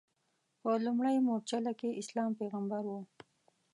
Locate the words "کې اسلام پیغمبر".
1.79-2.83